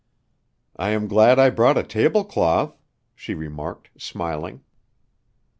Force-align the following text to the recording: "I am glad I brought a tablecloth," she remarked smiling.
"I 0.77 0.89
am 0.89 1.07
glad 1.07 1.37
I 1.37 1.51
brought 1.51 1.77
a 1.77 1.83
tablecloth," 1.83 2.75
she 3.13 3.35
remarked 3.35 3.91
smiling. 4.01 4.63